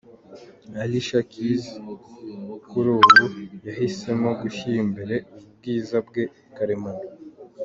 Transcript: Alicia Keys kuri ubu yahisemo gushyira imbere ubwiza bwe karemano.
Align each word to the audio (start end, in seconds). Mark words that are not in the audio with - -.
Alicia 0.83 1.21
Keys 1.31 1.63
kuri 2.69 2.87
ubu 2.97 3.21
yahisemo 3.67 4.29
gushyira 4.41 4.77
imbere 4.85 5.15
ubwiza 5.37 5.97
bwe 6.07 6.23
karemano. 6.55 7.05